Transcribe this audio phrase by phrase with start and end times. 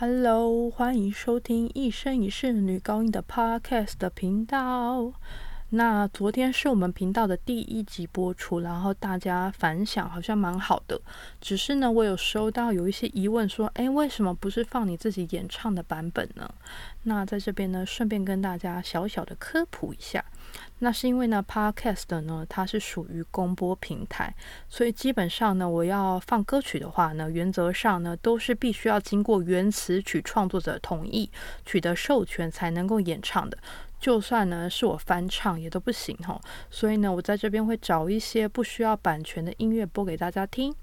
[0.00, 5.12] Hello，欢迎收听《一生一世女高音》的 Podcast 的频道。
[5.72, 11.00] 那昨天是我们频道的第一集播出，然后大家反响好像蛮好的。
[11.40, 16.52] 只是呢，我有收到有一些疑问，说：“诶，为什么不是放你自己演唱的版本呢？”
[17.04, 20.24] 那在这边呢，顺便跟大家小小的科普一下。
[20.80, 24.34] 那是因为呢，Podcast 呢，它是属于公播平台，
[24.68, 31.30] 所以基本上呢，我要放歌曲的话呢，原则上呢，都是必须要经过原词曲创作者同意，
[31.64, 33.56] 取得授权才能够演唱的。
[34.00, 40.74] 就算呢是我翻唱也都不行哈，所以呢我在这边会找一些不需要版权的音乐播给大家听。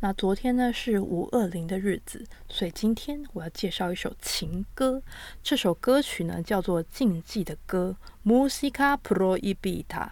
[0.00, 5.02] 那昨天呢是五二零的日子，所以今天我要介绍一首情歌。
[5.42, 7.96] 这首歌曲呢叫做《禁忌的歌》
[8.28, 10.10] （Musica Proibita）。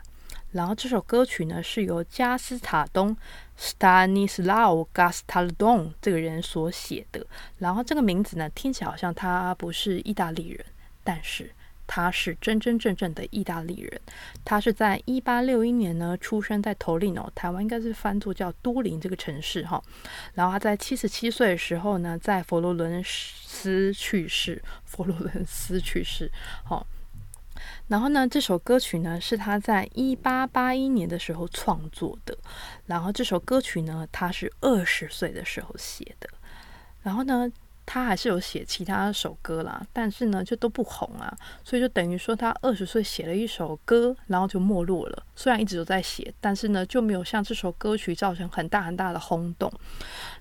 [0.51, 3.17] 然后这首歌曲呢是由加斯塔东
[3.59, 7.25] （Stanislao Gastaldon） 这个人所写的。
[7.59, 10.67] 然后这个名字呢听起来好像他不是意大利人，
[11.05, 11.53] 但是。
[11.87, 14.01] 他是真真正正的意大利人，
[14.45, 19.83] 他是在一八六一年呢出生在头林哦，台湾应该是翻作叫都灵这个城市哈。
[20.35, 26.31] 然后他在七十七岁的时候呢，在佛罗伦斯去世，佛罗伦斯去世。
[26.65, 26.87] 好，
[27.89, 32.37] 然后呢，这首歌曲呢是他在一八八一年的时候创作的。
[32.87, 36.29] 然后这首歌曲呢，他是二十岁的时候写的。
[37.03, 37.51] 然后呢？
[37.85, 45.23] 他还是有写其他首歌啦，但是呢，就都不红啊，所以就等于说他二十岁写了一首歌，然后就没落了。
[45.35, 49.71] 虽然一直都在写，但是呢，就没有像这首歌曲造成很大很大的轰动。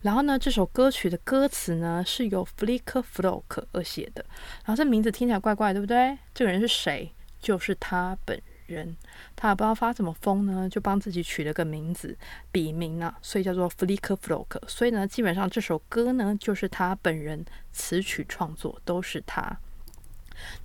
[0.01, 4.23] 然后呢，这首歌曲的歌词呢是由 Flicker Flock 而写的，
[4.65, 6.17] 然后这名字听起来怪怪，对不对？
[6.33, 7.11] 这个人是谁？
[7.39, 8.41] 就是他本。
[8.71, 8.95] 人，
[9.35, 12.17] 他也不知道发什么疯呢，就帮自己取了个名字，
[12.51, 14.67] 笔名啊，所以叫做 Flicker Flock。
[14.67, 19.57] 所以呢，基本上这首歌呢，就是他本人词曲创作，都是他。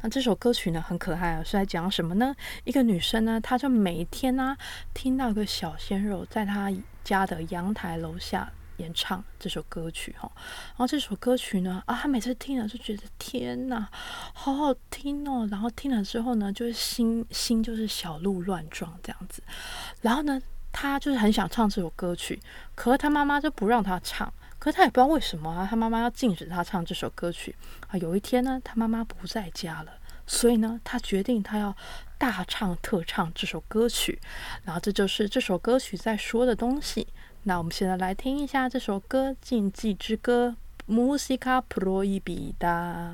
[0.00, 2.34] 那这首歌曲呢，很可爱啊，是在讲什么呢？
[2.64, 4.56] 一个女生呢，她就每天呢，
[4.94, 6.72] 听到一个小鲜肉在她
[7.04, 8.50] 家的阳台楼下。
[8.78, 13.88] 演唱这首歌曲哈，然后这首歌曲呢，啊，他每次听了就觉得天哪，
[14.32, 15.48] 好好听哦。
[15.50, 19.42] 然后听了之后呢，就是心心就是小鹿乱撞这样子。
[20.02, 20.40] 然后呢，
[20.72, 22.40] 他就是很想唱这首歌曲，
[22.74, 24.32] 可是他妈妈就不让他唱。
[24.58, 27.54] 可是他也不知道为什么啊，他妈妈要禁止他唱这首歌曲
[27.88, 27.96] 啊。
[27.98, 29.92] 有一天呢，他妈妈不在家了，
[30.26, 31.76] 所以呢，他决定他要
[32.18, 34.18] 大唱特唱这首歌曲。
[34.64, 37.06] 然后这就是这首歌曲在说的东西。
[37.48, 40.56] 那我们现在来听一下这首歌《禁忌之歌》
[40.92, 43.12] ，Musica Proibita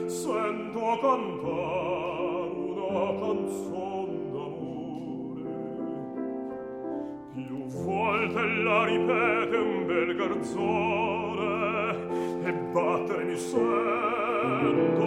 [0.09, 5.45] sento cantar una canzon d'amore.
[7.33, 7.67] Più
[8.65, 10.17] la ripete un bel
[12.45, 15.05] e battere mi sento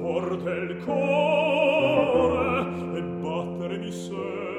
[0.00, 2.58] forte il cuore
[2.94, 4.49] e battere mi sento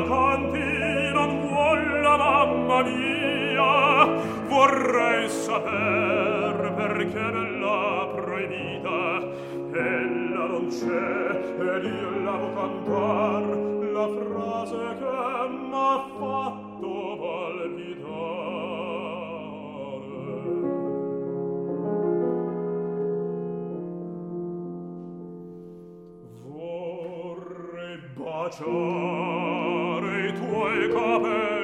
[0.00, 4.06] vacanti non vuol la mamma mia.
[4.48, 9.20] Vorrei saper perché me l'ha proibita
[9.72, 11.30] ella non c'è
[11.74, 13.44] ed io la vo cantar
[13.96, 18.68] la frase che m'ha fatto palpitare
[26.42, 29.47] Vorrei baciare
[30.68, 31.57] cui capelli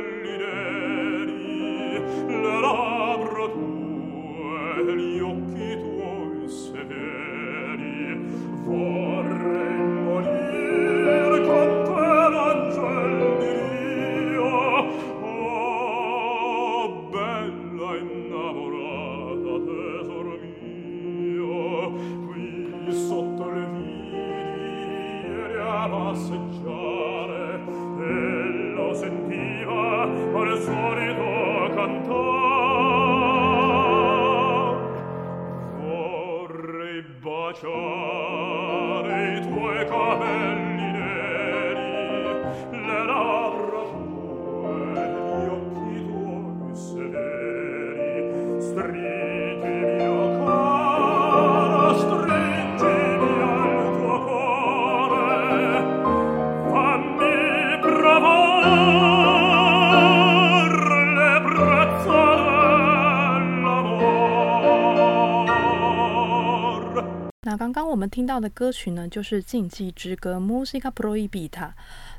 [37.55, 44.83] baciare i tuoi capelli neri, le labbra tue,
[45.39, 49.24] gli occhi tuoi severi, stringi
[67.57, 71.73] 刚刚我们听到的歌曲呢，就是《禁忌之歌》（Musica Proibita）。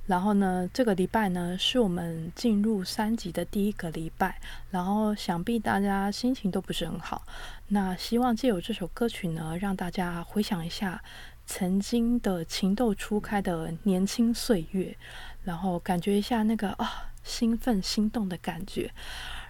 [0.08, 4.40] 然后呢，这个礼拜呢，是我们进入三级的第一个礼拜，
[4.70, 7.24] 然后想必大家心情都不是很好。
[7.70, 11.02] 那希望借由这首歌曲呢，让大家回想一下
[11.48, 14.96] 曾经的情窦初开的年轻岁月，
[15.44, 18.92] 然后感觉一下那个啊兴奋心动的感觉。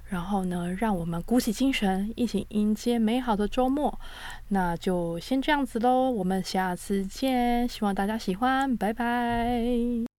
[0.08, 4.00] 然后呢，让我们鼓起精神，一起迎接美好的周末。
[4.50, 10.15] 那就先这样子喽，我们下次见，希望大家喜欢，拜拜。